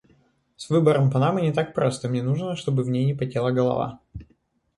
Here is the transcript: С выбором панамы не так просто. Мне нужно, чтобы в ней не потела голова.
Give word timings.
С 0.55 0.71
выбором 0.71 1.11
панамы 1.11 1.43
не 1.43 1.53
так 1.53 1.75
просто. 1.75 2.09
Мне 2.09 2.23
нужно, 2.23 2.55
чтобы 2.55 2.81
в 2.81 2.89
ней 2.89 3.05
не 3.05 3.13
потела 3.13 3.51
голова. 3.51 3.99